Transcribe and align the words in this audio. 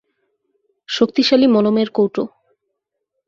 শক্তিশালী 0.89 1.47
মলমের 1.47 1.89
কৌটো। 1.89 2.23